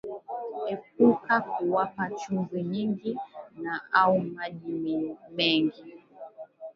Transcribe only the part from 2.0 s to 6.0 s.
chumvi nyingi na au maji mengi